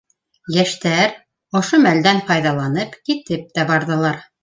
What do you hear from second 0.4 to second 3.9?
Йәштәр ошо мәлдән файҙаланып китеп тә